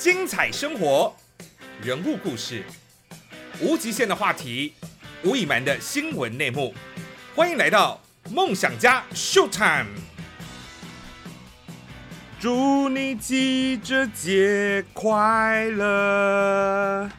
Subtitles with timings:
[0.00, 1.14] 精彩生活，
[1.82, 2.62] 人物故事，
[3.60, 4.72] 无极限的话题，
[5.22, 6.74] 无隐瞒的新闻内幕，
[7.34, 8.00] 欢迎来到
[8.30, 9.88] 梦想家 Show time。
[12.40, 17.10] 祝你记者节快乐！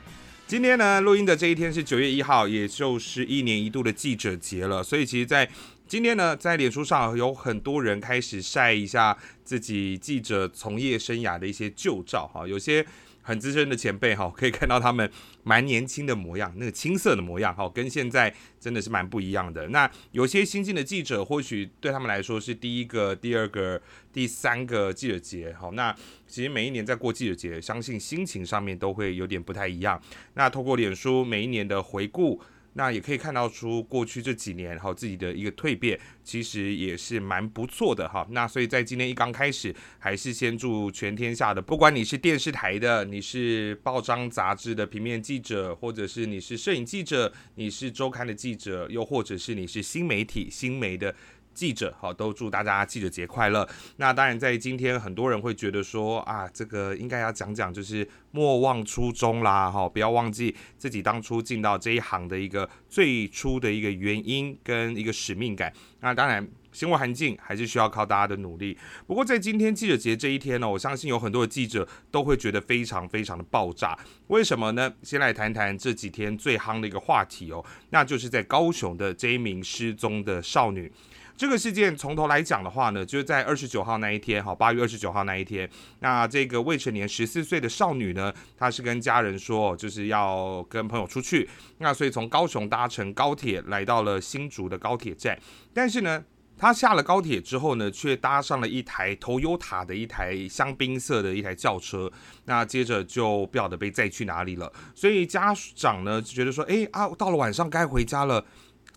[0.47, 4.81] 今天呢，录音的这一天是九月一号，也就是一年一度的记者节了。
[4.81, 5.47] 所以，其实，在
[5.91, 12.85] 今天呢，在脸书上有很多人开始晒一下自己记者从业生涯的一些旧照哈，有些。
[13.23, 15.07] 很资深的前辈哈，可以看到他们
[15.43, 19.67] 蛮年轻的模样，那个青涩的模样哈，跟现在真的是蛮不一样的。
[19.67, 23.79] 那有些新进的记者，或许对他们来说是第一个、第二个、
[24.11, 25.69] 第三个记者节哈。
[25.73, 30.01] 那其实每一年在过记者节，相信心情上面都会有点不太一样。
[30.33, 32.41] 那透过脸书每一年的回顾。
[32.73, 38.25] 那也可以看到出过去这几年哈自己的一个蜕变，其实也是蛮不错的哈。
[38.31, 51.13] 那所以在今天一刚开始，还是先祝全天下的，不管你是电视台的，你是报章杂志的平面记者，或者是你是摄影记者，你是周刊的记者，又或者是你是新媒体新媒的。
[51.53, 53.67] 记者好，都祝大家记者节快乐。
[53.97, 65.71] 那当然，在今天很多人会觉得说啊，这个应该要讲讲，就是莫忘初衷啦，哈，不要忘记自己当初进到这一行的一个最初的一个原因跟一个使命感。
[65.99, 68.77] 那当然，新闻环境还是需要靠大家的努力。
[69.05, 73.97] 不过在今天记者节这一天呢，我相信有很多的记者都会觉得非常非常的爆炸。
[74.27, 74.91] 为什么呢？
[75.03, 80.91] 先来谈谈这几天最夯的一个话题哦，那就是在高雄的这一名失踪的少女。
[81.37, 85.67] 这个事件从头来讲的话呢，就是在二十九号那一天，哈，八月二十九号那一天，
[85.99, 95.39] 那这个未成年十四岁的少女呢，她是跟家人说，就是要跟朋友出去，那所以从高雄搭乘高铁来到了新竹的高铁站，
[95.73, 96.23] 但是呢，
[96.55, 102.11] 她下了高铁之后呢，却搭上了一台头优塔的一台香槟色的一台轿车，
[102.45, 108.45] 那接着就不晓得被载去哪里了，所以家长呢就觉得说，哎啊，到了晚上该回家了。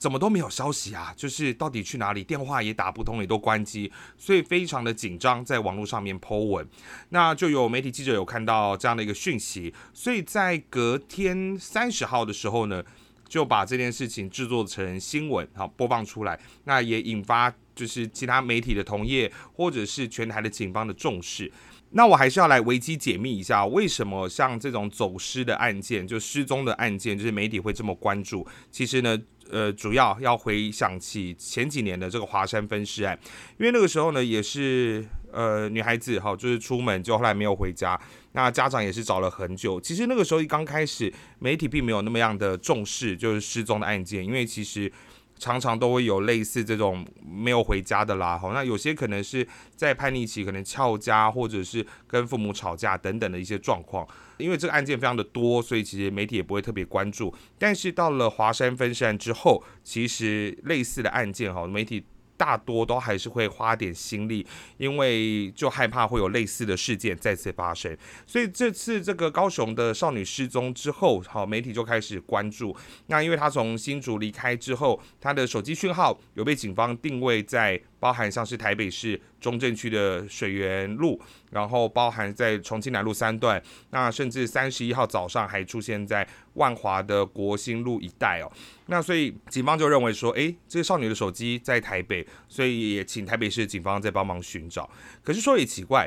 [0.05, 1.15] 怎么都没有消息啊？
[1.17, 2.23] 就是到底去哪里？
[2.23, 6.69] 电话也打不通，也都关机，所以非常的紧张，在网络上面 Po 文。
[7.09, 12.85] 那就有媒体记者有看到这样的一个讯息，所以在隔天三十号的时候呢，
[13.27, 16.39] 就把这件事情制作成新闻，好播放出来。
[16.65, 21.51] 那也引发就是其他媒体的同业，或者是全台的警方的重视。
[21.93, 28.47] 那我还是要来危机解密一下，为什么像这种走失的案件，就失踪的案件，就是媒体会这么关注？
[28.71, 29.19] 其实呢。
[29.51, 33.19] 呃，主要要回想起前几年的这个华山分尸案，
[33.59, 38.01] 因为那个时候呢，也是呃女孩子哈，就是出门就后来没有回家，
[38.33, 39.81] 那家长也是找了很久。
[39.81, 44.91] 其实那个时候一刚开始，媒体并没有那么样的重视，就是失踪的案件，因为其实。
[45.39, 49.47] 常常都会有类似这种没有回家的啦，好，那有些可能是
[49.77, 54.07] 在叛逆期，可能翘家，或者是跟父母吵架等等的一些状况。
[54.39, 57.33] 因为这个案件非常的多，所以其实媒体也不会特别关注。
[57.59, 62.05] 但是到了华山分尸案之后，其实类似的案件哈，媒体。
[62.37, 64.47] 大多都还是会花点心力，
[64.77, 67.97] 因为就害怕会有类似的事件再次发生。
[68.27, 72.77] 所以这次这个高雄的少女失踪之后，好媒体就开始关注。
[73.07, 77.81] 那因为她从新竹离开之后，她的手机讯号有被警方定位在。
[78.05, 81.19] 包含像是台北市中正区的水源路，
[81.51, 88.53] 然后包含在重庆南路三段，那甚至三十一号早上还出现在万华的国兴路一带哦。
[88.89, 94.87] 那所以警方就认为说，诶，这个少女的手机在台北，所以也请台北市警方在帮忙寻找。
[95.23, 96.07] 可是说也奇怪。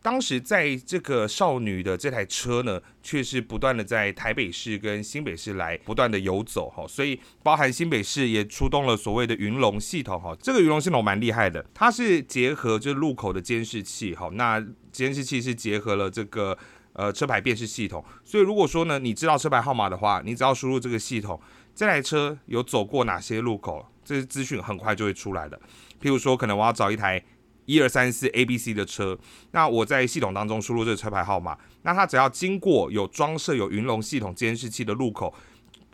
[0.00, 16.56] 当时在这个少女的这台车呢，却是不断的在台北市跟新北市来不断的游走哈，所以包含新北市也出动了所谓的云龙系统哈，这个云龙系统蛮厉害的，它是结合就是路口的监视器哈，那监视器是结合了这个
[16.92, 21.38] 呃车牌辨识系统，所以如果说呢你知道车牌号码的话，你只要输入这个系统，
[21.74, 25.58] 这台车有走过哪些路口，这些资讯很快就会出来的。
[26.00, 27.22] 譬如说，可能我要找一台。
[27.68, 29.16] 一二三四 A B C 的车，
[29.50, 35.34] 那我在系统当中输入这个车牌号码，那它只要经过有装设有云龙系统监视器的路口，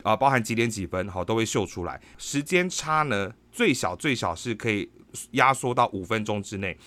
[0.01, 2.01] 啊，包含几点几分，好，都会秀出来。
[2.17, 4.89] 时间差呢，最小最小是可以
[5.31, 6.77] 压缩到五分钟之内。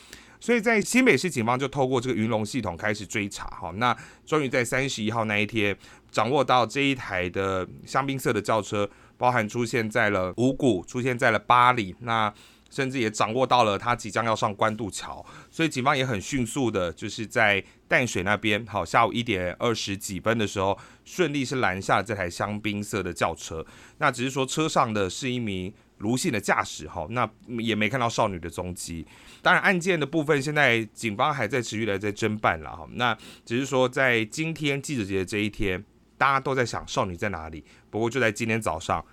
[0.40, 5.76] 所以在新北市警方就透过这个云龙系统开始追查，哈，那终于在三十一号那一天
[6.10, 12.32] 掌握到这一台的香槟色的轿车，包含出现在了五股，出现在了巴黎，那。
[12.70, 23.64] 甚至也掌握到了他即将要上关渡桥，所以警方也很迅速的，就是在淡水那边，好，下午一点二十几分的时候，顺利是拦下了这台香槟色的轿车。
[23.98, 27.28] 那只是说车上的是一名卢姓的驾驶哈，那
[27.58, 29.06] 也没看到少女的踪迹。
[29.40, 32.86] 当然，案件的部分现在警方还在持续的在侦办了哈。
[32.92, 35.82] 那只是说在今天记者节这一天，
[36.16, 37.64] 大家都在想少女在哪里。
[37.90, 39.04] 不过就在今天早上。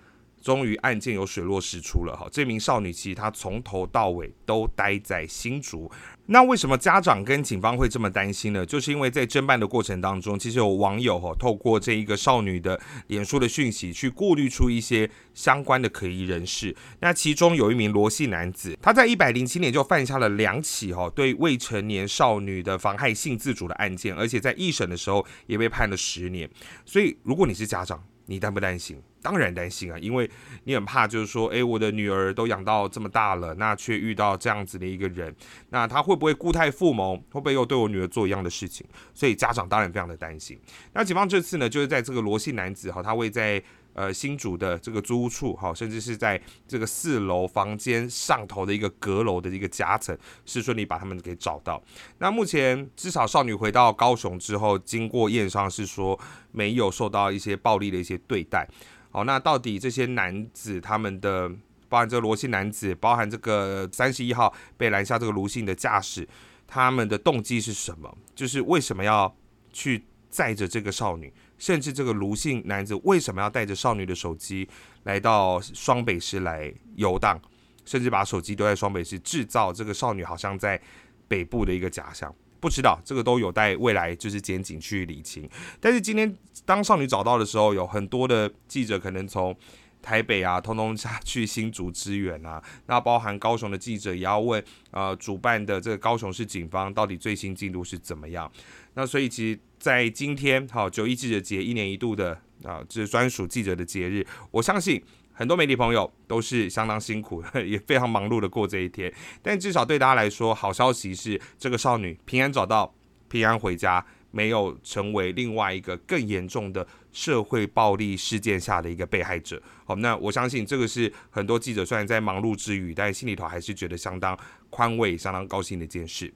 [0.45, 5.91] 终于案件有水落石出了哈，这名少女其实她从头到尾都待在新竹。
[6.27, 8.63] 那为什么家长跟警方会这么担心呢？
[8.63, 16.75] 就是因为在侦办的过程当中，其实有网友哈透过这一个少女的脸书的讯息，去过滤出一些相关的可疑人士。
[16.99, 26.47] 那其中有一名罗姓男子，他在一百零七年就犯下了两起哈对未成年少女的妨害性自主的案件，而且在一审的时候也被判了十年。
[26.85, 29.01] 所以如果你是家长，你担不担心？
[29.21, 30.29] 当然担心啊，因为
[30.65, 35.35] 你很怕，就是说，诶，我的女儿都养到这么大了，那却遇到这样子的一个人，
[35.69, 37.17] 那他会不会固态复萌？
[37.31, 38.85] 会不会又对我女儿做一样的事情？
[39.15, 40.59] 所以家长当然非常的担心。
[40.93, 43.61] 那警方这次呢，就是在这个罗姓男子哈，他会在
[43.95, 50.15] 呃新主的这个租屋处哈，甚至是在这个四楼房间上头的一个阁楼的一个夹层，
[50.45, 51.81] 是顺利把他们给找到。
[52.19, 56.19] 那目前至少少女回到高雄之后，经过验伤是说。
[56.51, 58.65] 没有受到一些暴力的一些对待，
[59.11, 61.49] 好，那到底这些男子他们的，
[61.89, 66.25] 包含这个罗姓男子，包含这个三十一号被拦下这个卢姓的驾驶，
[66.65, 68.17] 他们的动机是什么？
[68.33, 69.35] 就是为什么要
[69.73, 71.33] 去载着这个少女？
[71.57, 74.67] 甚至这个卢姓男子为什么要带着少女的手机
[75.03, 77.39] 来到双北市来游荡？
[77.85, 80.81] 甚至把手机丢在双北市，制造这个少女好像在
[81.27, 82.33] 北部的一个假象？
[82.59, 85.47] 不知道这个都有待未来就是检警去理清。
[85.79, 86.35] 但是今天
[86.65, 89.55] 当少女找到的时候，有很多的记者可能从
[90.01, 92.59] 台北啊，通通下去新竹支援啊。
[92.87, 98.51] 那包含高雄的记者也要问，呃，主办的这个高雄市警方到底最新进度是怎么样？
[98.95, 102.33] 那所以其实，在今天好九一记者节一年一度的
[102.63, 104.99] 啊，这是专属记者的节日，我相信。
[105.31, 109.13] 很多媒体朋友都是相当辛苦， 也非常忙碌的过这一天。
[109.43, 112.91] 但至少对大家来说，好消息是这个少女平安找到，
[113.27, 119.61] 平安回家，没有成为另外一个更严重的社会暴力事件下的一个被害者。
[119.83, 124.35] 好，那我相信这个是很多记者虽然在忙碌之余，但心里头还是觉得相当
[124.71, 126.33] 宽慰、相当高兴的一件事。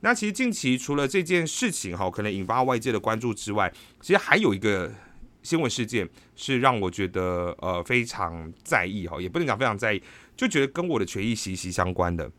[0.00, 4.92] 那其实近期除了这件事情哈，可能引发外界的关注之外，其实还有一个。
[5.40, 10.02] 新闻事件是让我觉得呃非常在意哈，也不能讲非常在意，
[10.36, 12.30] 就觉得跟我的权益息息相关的。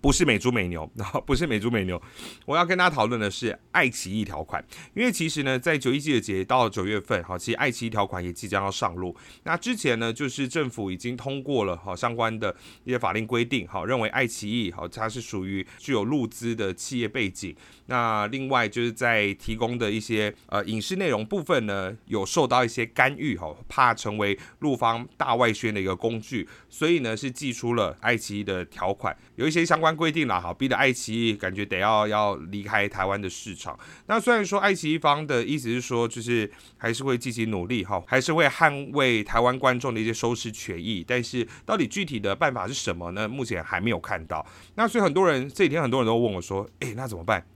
[0.00, 2.00] 不是美猪美牛， 然后不是美猪美牛，
[2.44, 4.64] 我要跟大家讨论的是爱奇艺条款。
[4.94, 9.16] 因为其实呢，在九一记的节到九月份，哈，其实爱奇艺条款也即将要上路。
[9.44, 12.54] 那之前呢，就是政府已经通过了哈相关的
[12.84, 17.56] 一些法令规定，好，认为爱奇艺好它是属于具有入资的企业背景。
[17.86, 29.85] 那另外就是在提供的一些呃影视内容部分呢，有受到一些干预，哈，怕成为陆方大外宣的一个工具，所以呢是寄出了爱奇艺的条款，有一些相关。
[29.86, 33.78] 关规定了，好，逼得爱奇艺感觉得要要离开台湾的市场。
[34.06, 41.04] 那虽然说爱奇艺方的意思是说，就是还是会积极努力，哈，还是会捍卫台湾观众的一些收视权益。
[41.06, 43.28] 但是到底具体的办法是什么呢？
[43.28, 44.44] 目前还没有看到。
[44.74, 47.46] 那所以很多人这几天很多人都问我说，诶，那怎么办？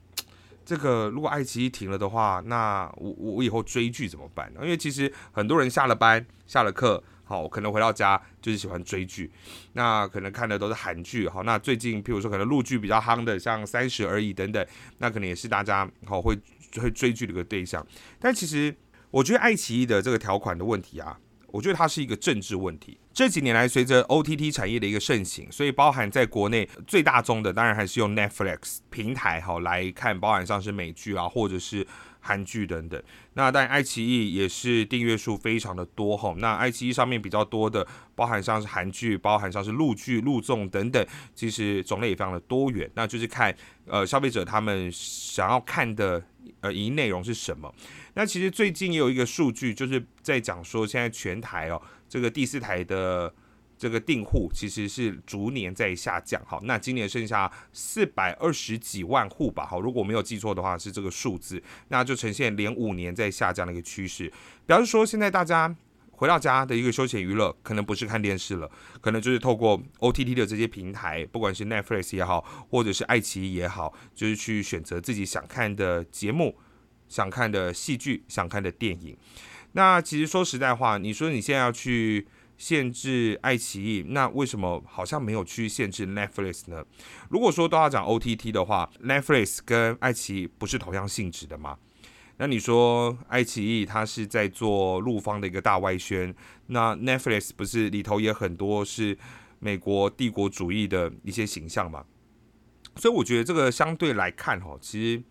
[0.63, 4.61] 这个如果爱奇艺停了的话，那我我以后追剧怎么办呢？
[4.63, 7.03] 因为其实很多人下了班下了课。
[7.31, 9.31] 好，可能回到家就是喜欢追剧，
[9.71, 11.29] 那可能看的都是韩剧。
[11.29, 14.67] 好，那最近譬如说可能陆剧比较夯的，像《三十而已》等等，
[14.97, 16.37] 那可能也是大家好会
[16.75, 17.87] 会追剧的一个对象。
[18.19, 18.75] 但其实
[19.11, 22.97] 我觉得爱奇艺的这个条款的问题啊，我觉得它是一个政治问题。
[23.13, 31.87] 这几年来，随着 OTT 产业的一个盛行，所以包含在国内最大宗的，当然还是用 Netflix 平台好来看，包含像是美剧啊，或者是。
[32.21, 33.01] 韩剧等等，
[33.33, 36.35] 那但爱奇艺也是订阅数非常的多吼。
[36.35, 37.85] 那爱奇艺上面比较多的，
[38.15, 42.89] 包含像是韩剧，包含像是陆剧、陆综等等，其实种类也非常的多元。
[42.93, 43.53] 那就是看
[43.85, 46.23] 呃消费者他们想要看的
[46.61, 47.73] 呃影音内容是什么。
[48.13, 53.33] 那其实最近也有一个数据，就是在讲说现在全台哦这个第四台的。
[53.81, 64.31] 这个订户其实是逐年在下降，好，那今年剩下四百二十几万户吧，好，如果没有记错的话是这个数字，那就呈现连五年在下降的一个趋势，
[64.67, 65.75] 表示说现在大家
[66.11, 68.69] 回到家的一个休闲娱乐，可能不是看电视了，
[69.01, 76.55] 可能就是透过 OTT 的这些平台，不管是 Netflix 也好，或者是爱奇艺也好，就是去选择自己想看的节目、
[77.07, 79.17] 想看的戏剧、想看的电影。
[79.71, 82.27] 那其实说实在话，你说你现在要去。
[82.61, 86.85] 限制爱奇艺，那为什么好像没有去限制 Netflix 呢？
[87.27, 91.75] 如果说都要讲 OTT 的话，Netflix 跟爱奇艺不是同样性质的吗？
[92.37, 96.35] 那你说爱奇艺它是在做陆方的一个大外宣，
[96.67, 99.17] 那 Netflix 不是里头也很多是
[99.57, 102.05] 美国帝国主义的一些形象嘛？
[102.95, 105.23] 所以我觉得这个相对来看哈，其实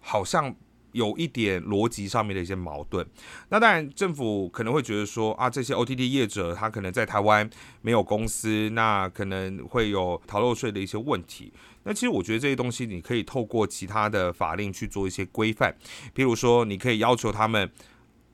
[0.00, 0.52] 好像。
[0.92, 3.06] 有一点逻辑上面的一些矛盾，
[3.48, 7.48] 那当然政府可能会觉得说啊，这些 OTT 业者他可能在台湾
[7.80, 11.52] 没有公司，那可能会有逃漏税的一些问题。
[11.84, 15.74] 那其实我觉得这些东西你可以透过其他的法令去做一些规范，
[16.14, 17.70] 比如说你可以要求他们，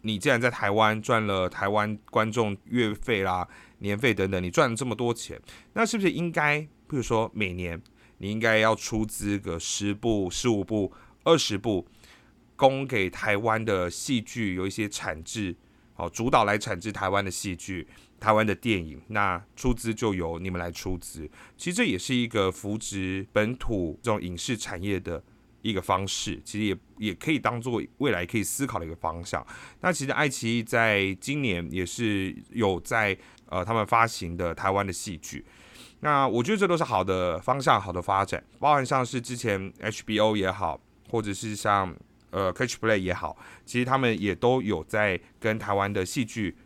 [0.02, 3.46] 你既然在台湾赚了台湾观众月费啦、
[3.78, 5.40] 年费等等，你赚了这么多钱，
[5.74, 7.80] 那是不是应该，比如说每年
[8.18, 11.86] 你应该要出资个十部、十五部、二十部？
[12.58, 15.54] 供给台湾的戏剧有一些产制，
[15.94, 17.86] 好主导来产制台湾的戏剧、
[18.18, 21.30] 台湾的电影，那出资就由你们来出资。
[21.56, 25.22] 其实这也是一个扶植本土这种影视产业的
[25.62, 29.46] 一个方式，其实也也可以当做未来可以思考的一个方向。
[29.80, 35.44] 那其实爱奇艺在今年也是有在呃他们发行的台湾的戏剧，
[36.00, 41.94] 那我觉得这都是好的方向、好的发展，包含像是之前 HBO 也好，或者是像。
[42.30, 46.56] 呃，Catch Play 也好，其实他们也都有在跟台湾的戏剧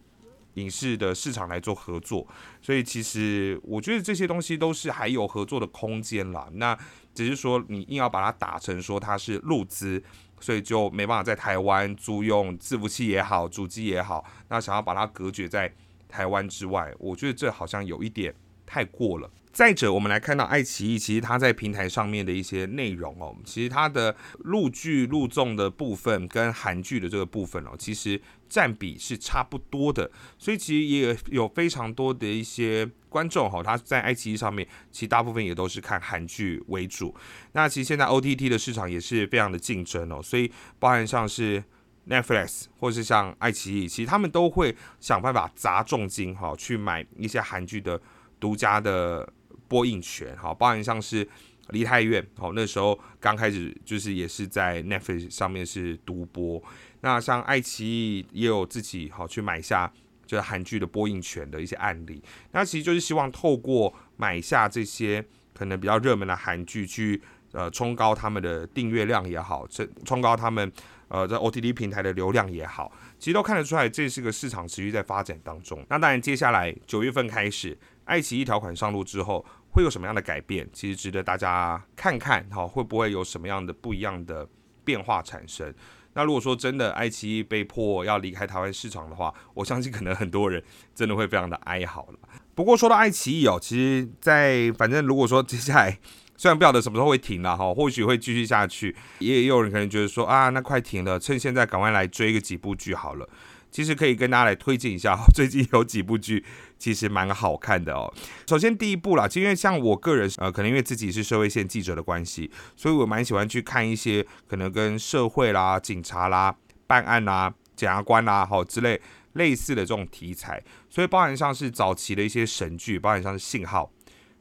[0.55, 2.27] 影视的市场来做合作，
[2.61, 6.49] 所以其实我觉得这些东西都是还有合作的空间啦。
[6.53, 6.77] 那
[7.15, 10.03] 只是说你硬要把它打成说它是入资，
[10.41, 15.73] 所以就没办法在台湾租用伺服器也好，主机也好，那想要把它隔绝在
[16.09, 18.35] 台湾之外，我觉得这好像有一点
[18.73, 19.31] 太过了。
[19.53, 37.15] 再者，我们来看到爱奇艺，其实它在平台上面的一些内容哦，其实它的录剧录纵的部分跟韩剧的这个部分哦，其实占比是差不多的，所以其实也有非常多的一些观众哈，他在爱奇艺上面，其实大部分也都是看韩剧为主。
[37.53, 41.63] 那其实现在 OTT 的市场也是非常的竞争哦，所以包含像是
[42.09, 48.01] Netflix 或是像爱奇艺，其实他们都会想办法砸重金哈，去买一些韩剧的
[48.43, 49.33] 独家的。
[49.69, 51.25] 播映权，好，包含像是
[51.71, 56.63] 《梨泰院》，好，那时候刚开始就是也是在 Netflix 上面是独播。
[57.01, 59.91] 那像爱奇艺也有自己好去买下
[60.27, 62.23] 就是韩剧的播映权的一些案例。
[62.51, 67.19] 那其实就是希望透过买下这些可能比较热门的韩剧，去
[67.53, 70.71] 呃冲高他们的订阅量也好，这冲高他们
[71.09, 72.93] 呃在 OTT 平台的流量也好，
[73.23, 75.87] 其实都看得出来这是个市场持续在发展当中。
[75.89, 79.47] 那当然接下来九月份开始，爱奇艺条款上路之后。
[79.75, 80.69] 会有什么样的改变？
[80.71, 84.47] 其实值得大家看看，哈，会不会有什么样的不一样的
[84.85, 85.73] 变化产生？
[86.13, 90.63] 那如果说真的爱奇艺被迫要离开台湾市场的话，我相信可能很多人
[90.95, 92.19] 真的会非常的哀嚎了。
[92.55, 95.99] 不过说到爱奇艺哦，其实，在反正如果说接下来
[96.43, 103.29] 虽然不晓得什么时候会停了哈，或许会继续下去，也有人可能觉得说啊，那快停了，趁现在赶快来追个几部剧好了。
[103.71, 106.45] 其实可以跟大家来推荐一下， 最近有几部剧
[106.81, 108.13] 其实蛮好看的哦。
[108.49, 116.53] 首先第一部啦，就因为像我个人呃，可能因为自己是社会线记者的关系，所以我蛮喜欢去看一些可能跟社会啦、警察啦、
[116.89, 119.01] 办案啦、检察官啦好之类
[119.35, 120.61] 类似的这种题材。
[120.91, 123.93] 所以包含像是早期的一些神剧，包含像是信号、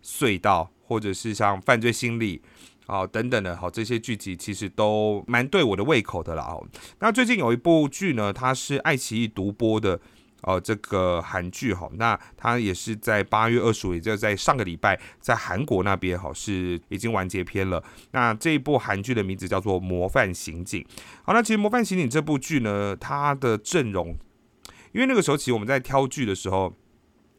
[0.03, 2.41] 隧道，或者是像犯罪心理。
[2.87, 6.43] 啊，等等的，好，这些剧集其实都蛮对我的胃口的啦。
[6.43, 6.67] 哦，
[6.99, 9.97] 那最近有一部剧呢，它是爱奇艺独播的，
[10.41, 17.81] 哦，这个韩剧哈，那它也是在八月二十五，也就在上个礼拜，在韩国那边哈是已经完结篇了。
[18.11, 20.81] 那这一部韩剧的名字叫做《模范刑警》。
[21.23, 24.17] 好，那其实《模范刑警》这部剧呢，它的阵容，
[24.91, 26.75] 因为那个时候其实我们在挑剧的时候。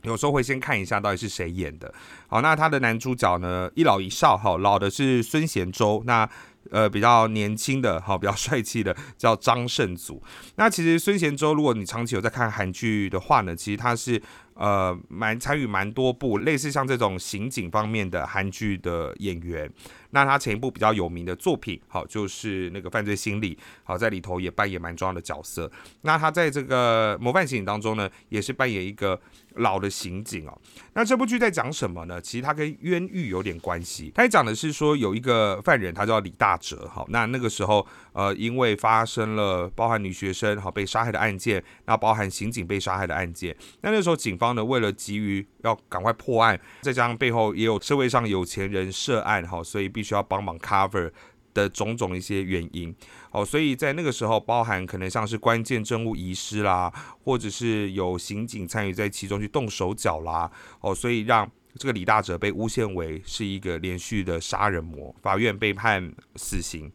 [0.02, 1.92] 有时候会先看一下到底是谁演的，
[2.26, 6.28] 好，那他的男主角呢一老一少，哈，老的是孙贤周，那
[6.70, 10.22] 呃比较年轻的，好比较帅气的叫张胜祖。
[10.56, 14.20] 那其实孙贤周，如果你长期有在看韩剧的话呢，其实他是
[14.54, 19.70] 呃蛮参与蛮多部类似像这种刑警方面的韩剧的演员。
[20.10, 25.70] 那他前一部比较有名的作品，好就是那个犯罪心理，好在里头也扮演蛮重要的角色。
[26.02, 29.20] 那他在这个模范刑警当中呢，也是扮演一个。
[29.56, 30.58] 老的刑警哦，
[30.94, 32.18] 那这部剧在讲什么呢？
[32.22, 34.10] 其实它跟冤狱有点关系。
[34.14, 36.86] 它讲的是说有一个犯人，他叫李大打折。
[36.92, 43.56] 好，那那个时候，呃，因为发生了包含女学生好被杀害的案件，那包含刑警被杀害的案件。
[43.80, 51.10] 那那时候警方呢，为了急于要赶快破案，再加上背后也有社会上有钱人涉案，哈，所以必须要帮忙 cover。
[51.54, 52.94] 的种种一些原因，
[53.30, 56.90] 哦，所以在那个时候，包含可能像是关键证物遗失啦，
[57.22, 66.92] 或者是有刑警参与在其中去动手脚啦，哦，所以让这个李大哲被诬陷为是一个连续的杀人魔，法院被判死刑。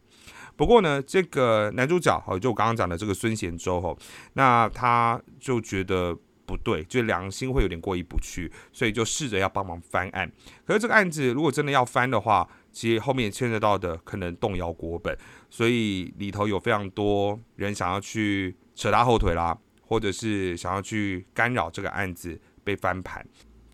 [0.56, 3.96] 不过呢，这个男主角哈，就我刚刚讲的这个孙贤周哈，
[4.34, 6.18] 那他就觉得
[6.48, 10.32] 不对，就良心会有点过意不去，所以就试着要帮忙翻案。
[10.66, 15.16] 可是这个案子如果真的要翻的话，其实后面牵涉到的可能动摇国本，
[15.50, 23.24] 所以里头有非常多人想要去扯他后腿啦，或者是想要去干扰这个案子被翻盘。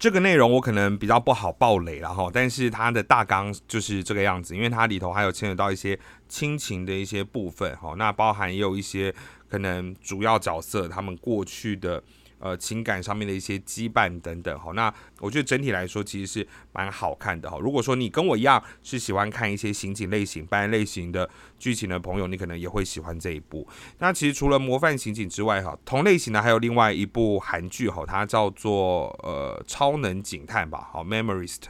[0.04, 9.16] 这个内容我可能比较不好爆雷了哈，但是它的大纲就是这个样子，因为它里头还有牵扯到一些亲情的一些部分哈，那包含也有一些
[9.48, 12.04] 可能主要角色他们过去的。
[12.44, 17.58] 呃，情感上面的一些羁绊等等，好，那我觉得整体来说其实是蛮好看的哈。
[17.58, 23.66] 如果说你跟我一样是喜欢看一些刑警类型、办案类型的剧情的朋友，你可能也会喜欢这一部。
[24.00, 31.62] 那其实除了模范刑警之外，哈，同类型的还有另外一部韩剧，哈，它叫做呃超能警探吧，好，Memorist，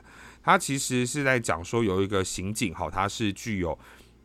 [0.42, 3.78] 它其实是在讲说有一个刑警，哈，他是具有。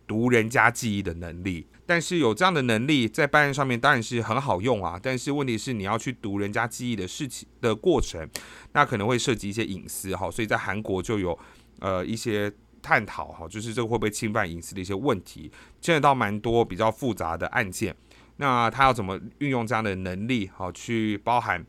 [0.07, 5.01] 读人家记忆的能力，但是有这样的能力在办案上面当然是很好用啊。
[5.03, 8.29] 但是问题是你要去读人家记忆的事情的过程，
[8.75, 10.31] 那可能会涉及一些隐私哈。
[10.31, 11.37] 所以在韩国就有
[11.79, 12.53] 呃一些
[12.83, 17.97] 探讨哈，就是这个会不会侵犯隐私的一些问题，牵扯到蛮多比较复杂的案件。
[18.37, 21.65] 那他要怎么运用这样的能力好去包含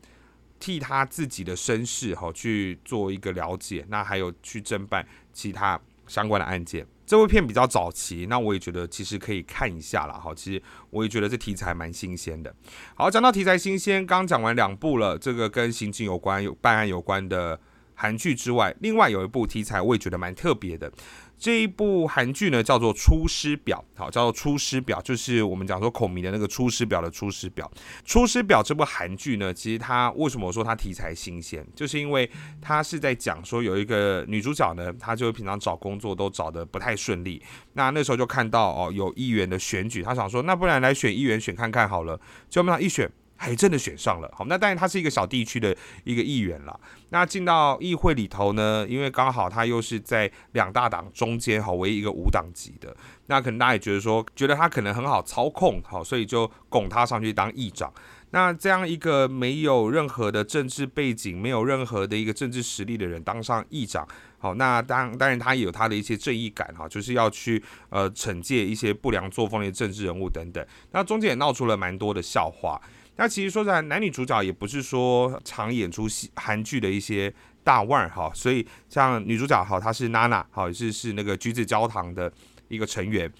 [0.58, 6.86] 替他自己的身世好去做一个了解，那还有去侦办其他相关的案件。
[7.10, 10.32] 这部片比较早期，那我也觉得其实可以看一下了哈。
[10.32, 12.54] 其实我也觉得这题材蛮新鲜的。
[12.94, 17.58] 好，讲到题材新鲜，刚讲完两部了，这个跟刑警有关、有办案有关的
[17.96, 20.92] 韩剧之外，另外有一部题材我也觉得蛮特别的。
[21.40, 27.68] 这一部韩剧呢，叫做《出师表》，好，叫做《出师表》，就是我们讲说孔明的那个《出师表》的《出师表》。
[28.04, 32.30] 《出师表》这部韩剧呢，其实它为什么说它题材新鲜，就是因为
[32.60, 37.42] 它是在讲说有一个女主角呢，她就平常找工作都找的不太顺利，
[37.72, 42.20] 那那时候就看到哦有议员的选举，她想说那不然来选议员选看看好了，
[42.50, 43.10] 就那一选。
[43.42, 46.78] 还真的选上了，好，那当然他是一个小地区的一个议员了。
[47.08, 52.94] 那进到议会里头呢，因为刚好他又是在两大党中间，好，唯一一个无党籍的，
[53.28, 57.90] 那可能大家也觉得说，觉得他可能很好操控，好，所以就拱他上去当议长。
[58.32, 64.06] 那这样一个没有任何的政治背景、没有任何的一个政治实力的人当上议长，
[64.38, 70.64] 好，那当当然他也有他的一些正义感，哈，就是要去呃惩戒一些不良作风的政治人物等等。
[70.92, 72.78] 那中间也闹出了蛮多的笑话。
[73.20, 77.30] 那其实说在男女主角也不是说常演出戏韩剧的一些
[77.62, 82.32] 大腕哈，所以像女主角哈，她是娜娜，好也是是那个橘子焦糖的
[82.68, 83.30] 一个成员。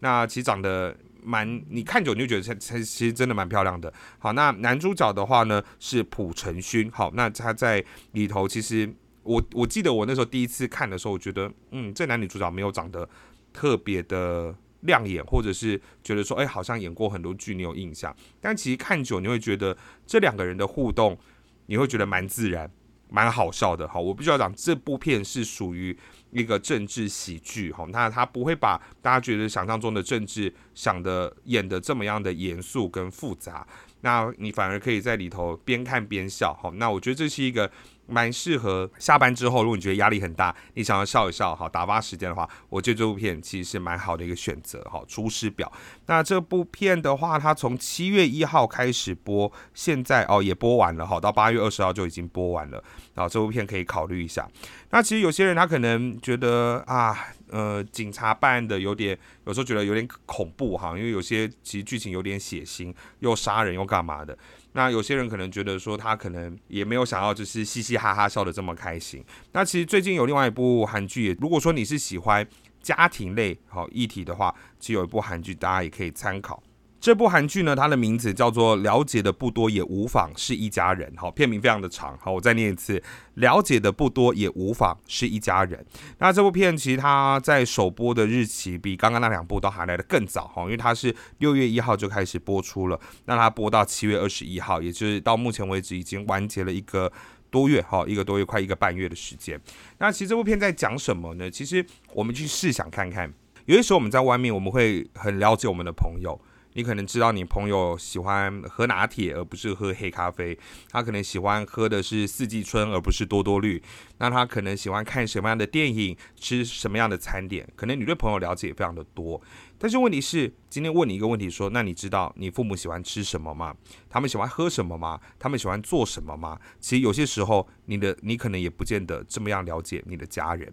[0.00, 3.94] 那其实长得蛮，你看久你就觉得她她其实真的蛮漂亮的。
[4.18, 13.08] 好，那男主角的话呢是朴成勋，好，那他在里头其实我我记得我那时候第一次看的时候，我觉得嗯，这男女主角没有长得
[13.52, 14.52] 特别的。
[14.80, 18.14] 亮眼，或者是觉得说，哎，好像演过很多剧，你有印象。
[18.40, 21.18] 但其实看久，你会觉得这两个人的互动，
[21.66, 22.70] 你会觉得蛮自然、
[23.10, 23.88] 蛮好笑的。
[23.88, 25.96] 好，我必须要讲，这部片是属于
[26.30, 27.72] 一个政治喜剧。
[27.72, 33.66] 好，那他不会把大家觉得想象中的政治想的演的这么样的严肃跟复杂。
[34.02, 36.54] 那你反而可以在里头边看边笑。
[36.54, 37.70] 好，那我觉得这是一个。
[38.08, 44.84] 蛮适合下班之后，如果你觉得压力很大，你想要笑一笑，好打发时间的话，我觉得这部片其实是蛮好的一个选择。
[44.90, 45.70] 好，《出师表》
[46.06, 52.82] 那这部片的话，它从七月一号开始播，现在哦也播完了，好到八月二十号就已经播完了。
[53.14, 54.48] 好，这部片可以考虑一下。
[54.90, 57.14] 那其实有些人他可能觉得啊，
[57.50, 64.36] 呃，警察办案的有点，有时候觉得有点恐怖哈，因为有些其实剧情有点血腥，又杀人又干嘛的。
[64.72, 69.24] 那有些人可能觉得说他可能也没有想要就是嘻嘻哈哈笑的这么开心。
[69.52, 72.46] 那其实最近有另外一部韩剧，如果说你是喜欢
[72.82, 76.62] 家庭类好议题的话，其实有一部韩剧大家也可以参考。
[77.00, 81.08] 这部韩剧呢，它的名字叫做《了解的不多也无妨是一家人》。
[81.20, 82.18] 好，片名非常的长。
[82.18, 83.00] 好，我再念一次：
[83.34, 85.84] 了解的不多也无妨是一家人。
[86.18, 90.48] 那这部片其实它在首播的日期比刚刚那两部都还来得更早。
[90.48, 97.10] 哈，因为它是六月一号就开始播出了，那它播到七月二十一号，也就是到目前为止已经完结了一个
[97.48, 97.80] 多月。
[97.82, 99.58] 哈，一个多月，快一个半月的时间。
[99.98, 101.48] 那其实这部片在讲什么呢？
[101.48, 103.32] 其实我们去试想看看，
[103.66, 106.36] 有些时候我们在外面，我们会很了解我们的朋友。
[106.78, 110.56] 你可能知道你朋友喜欢喝拿铁而不是喝黑咖啡，
[110.88, 113.82] 他可能喜欢喝的是四季春而不是多多绿。
[114.18, 117.68] 那他可能喜欢看什么样的电影，吃什么样的餐点？
[117.74, 119.42] 可能你对朋友了解也非常的多。
[119.76, 123.74] 但是问题是，今天问你一个问题，说那你知道你父母喜欢吃什么吗？
[124.08, 125.18] 他们喜欢喝什么吗？
[125.36, 126.56] 他们喜欢做什么吗？
[126.78, 130.72] 其实有些时候，你的你可能也不见得这么样了解你的家人。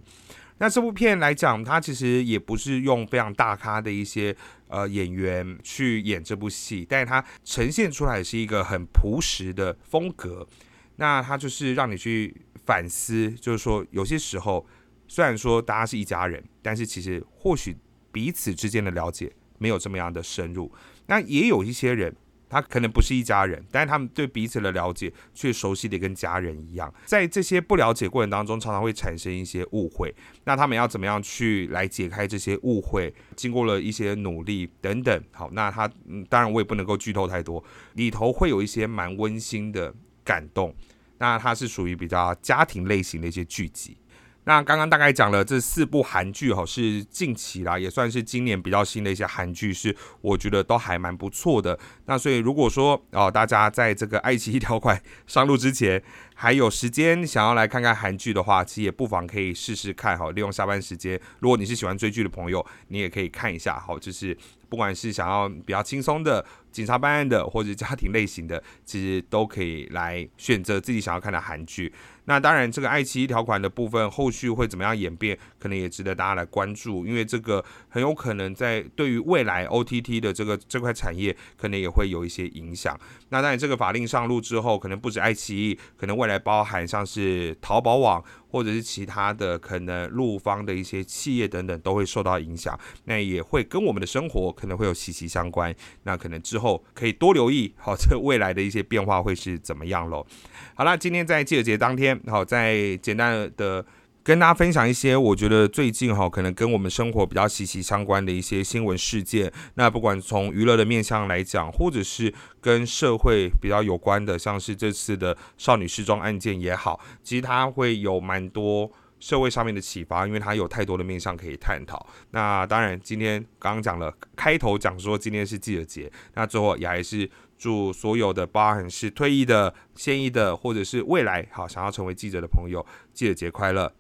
[0.58, 4.36] 那这部片来讲，它其实也不是用非常大咖的一些
[4.68, 10.48] 呃演员去演这部戏，但是它呈现出来是一个很朴实的风格。
[10.96, 14.66] 那它就是让你去反思，就是说有些时候
[15.08, 17.76] 虽然说大家是一家人，但是其实或许
[18.12, 20.72] 彼此之间的了解没有这么样的深入。
[21.08, 22.16] 那也有一些人。
[22.56, 26.94] 他可能不是一家人，但是他们对彼此的了解却熟悉的跟家人一样。
[27.04, 30.16] 在这些不了解过程当中，常常会产生一些误会。
[30.46, 33.14] 那他们要怎么样去来解开这些误会？
[33.36, 35.22] 经过了一些努力等等。
[35.34, 37.62] 好，那他嗯当然我也不能够剧透太多，
[37.96, 40.74] 里头会有一些蛮温馨的感动。
[41.18, 43.98] 那它是属于比较家庭类型的一些剧集。
[44.46, 51.78] 那刚刚大概讲了这四部韩剧哈，是近期啦，也算是今年比较新的一些韩剧，是我觉得都还蛮不错的。
[52.06, 56.02] 那所以如果说哦，大家在这个爱奇艺条款上路之前，
[56.36, 64.38] 还有时间想要来看看韩剧的话，其实也不妨可以试试看哈，利用下班时间，如果你是喜欢追剧的朋友，你也可以看一下哈，就是
[64.70, 71.92] 不管是想要比较轻松的警察办案的，或者家庭类型的，其实都可以来选择自己想要看的韩剧。
[72.26, 83.00] 那当然，这个爱奇艺条款的部分后续会怎么样演变，可能也值得大家来关注，因为这个很有可能在对于未来 OTT 的这个这块产业，可能也会有一些影响。
[83.30, 88.24] 那当然，这个法令上路之后，可能不止爱奇艺，可能未来包含像是淘宝网。
[88.48, 95.76] 或者是其他的可能陆方的一些企业等等都会受到影响，那也会跟我们的生活可能会有息息相关。
[96.04, 100.26] 那可能之后可以多留意，好，这未来的一些变化会是怎么样喽？
[100.74, 103.86] 好了，今天在记者节当天，好，再简单的。
[104.24, 109.54] 跟大家分享一些我觉得最近哈可能跟我们生活比较息息相关的一些新闻事件。
[109.76, 122.04] 那不管从娱乐的面向来讲，或者是跟社会比较有关的，像是这次的少女失踪案件也好，其实它会有蛮多社会上面的启发，因为它有太多的面向可以探讨。
[122.32, 133.92] 那当然，今天刚刚讲了开头讲说今天是记者节，那最后也还是祝所有的包含是退役的、现役的，或者是未来好想要成为记者的朋友，记者节快乐。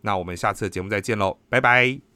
[0.00, 2.00] 那我们下次节目再见喽，拜拜。